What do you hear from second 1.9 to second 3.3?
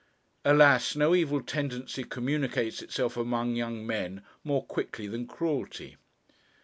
communicates itself